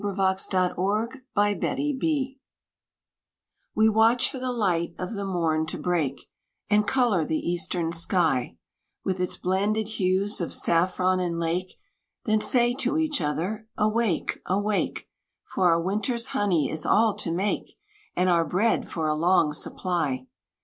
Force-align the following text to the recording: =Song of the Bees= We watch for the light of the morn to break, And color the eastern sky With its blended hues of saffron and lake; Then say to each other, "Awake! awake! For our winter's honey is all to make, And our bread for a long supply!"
=Song 0.01 0.09
of 0.09 0.75
the 0.75 1.97
Bees= 1.99 2.35
We 3.75 3.87
watch 3.87 4.31
for 4.31 4.39
the 4.39 4.51
light 4.51 4.95
of 4.97 5.13
the 5.13 5.25
morn 5.27 5.67
to 5.67 5.77
break, 5.77 6.25
And 6.71 6.87
color 6.87 7.23
the 7.23 7.37
eastern 7.37 7.91
sky 7.91 8.57
With 9.03 9.19
its 9.21 9.37
blended 9.37 9.87
hues 9.87 10.41
of 10.41 10.53
saffron 10.53 11.19
and 11.19 11.37
lake; 11.37 11.73
Then 12.25 12.41
say 12.41 12.73
to 12.79 12.97
each 12.97 13.21
other, 13.21 13.67
"Awake! 13.77 14.39
awake! 14.47 15.07
For 15.43 15.65
our 15.71 15.79
winter's 15.79 16.29
honey 16.29 16.71
is 16.71 16.83
all 16.83 17.13
to 17.17 17.31
make, 17.31 17.77
And 18.15 18.27
our 18.27 18.43
bread 18.43 18.89
for 18.89 19.07
a 19.07 19.13
long 19.13 19.53
supply!" 19.53 20.25